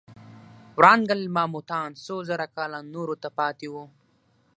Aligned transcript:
ورانګل 0.77 1.21
ماموتان 1.35 1.89
څو 2.05 2.15
زره 2.29 2.47
کاله 2.55 2.79
نورو 2.93 3.15
ته 3.21 3.29
پاتې 3.39 3.67
وو. 3.73 3.83